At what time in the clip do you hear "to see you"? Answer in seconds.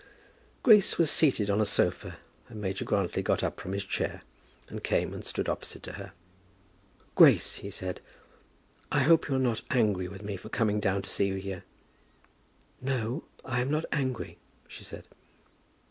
11.03-11.35